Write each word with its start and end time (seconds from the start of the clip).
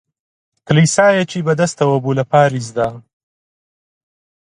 کلیسایەکی 0.67 1.45
بە 1.47 1.53
دەستەوە 1.59 1.97
بوو 2.03 2.17
لە 2.19 2.23
پاریسدا 2.31 2.89